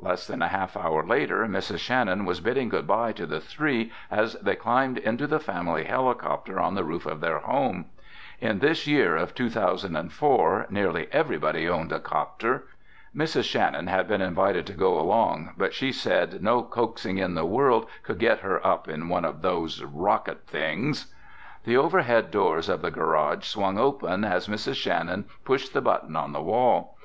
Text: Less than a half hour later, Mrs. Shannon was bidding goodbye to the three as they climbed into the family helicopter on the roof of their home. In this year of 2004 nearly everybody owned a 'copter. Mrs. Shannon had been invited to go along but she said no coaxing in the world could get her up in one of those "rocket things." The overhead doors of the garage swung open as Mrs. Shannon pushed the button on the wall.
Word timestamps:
Less 0.00 0.26
than 0.26 0.40
a 0.40 0.48
half 0.48 0.78
hour 0.78 1.06
later, 1.06 1.44
Mrs. 1.46 1.80
Shannon 1.80 2.24
was 2.24 2.40
bidding 2.40 2.70
goodbye 2.70 3.12
to 3.12 3.26
the 3.26 3.38
three 3.38 3.92
as 4.10 4.32
they 4.36 4.54
climbed 4.56 4.96
into 4.96 5.26
the 5.26 5.38
family 5.38 5.84
helicopter 5.84 6.58
on 6.58 6.74
the 6.74 6.84
roof 6.84 7.04
of 7.04 7.20
their 7.20 7.40
home. 7.40 7.84
In 8.40 8.60
this 8.60 8.86
year 8.86 9.14
of 9.14 9.34
2004 9.34 10.68
nearly 10.70 11.06
everybody 11.12 11.68
owned 11.68 11.92
a 11.92 12.00
'copter. 12.00 12.66
Mrs. 13.14 13.44
Shannon 13.44 13.88
had 13.88 14.08
been 14.08 14.22
invited 14.22 14.64
to 14.68 14.72
go 14.72 14.98
along 14.98 15.50
but 15.58 15.74
she 15.74 15.92
said 15.92 16.42
no 16.42 16.62
coaxing 16.62 17.18
in 17.18 17.34
the 17.34 17.44
world 17.44 17.86
could 18.04 18.18
get 18.18 18.38
her 18.40 18.66
up 18.66 18.88
in 18.88 19.10
one 19.10 19.26
of 19.26 19.42
those 19.42 19.82
"rocket 19.84 20.46
things." 20.46 21.14
The 21.64 21.76
overhead 21.76 22.30
doors 22.30 22.70
of 22.70 22.80
the 22.80 22.90
garage 22.90 23.44
swung 23.44 23.76
open 23.78 24.24
as 24.24 24.48
Mrs. 24.48 24.76
Shannon 24.76 25.26
pushed 25.44 25.74
the 25.74 25.82
button 25.82 26.16
on 26.16 26.32
the 26.32 26.40
wall. 26.40 26.96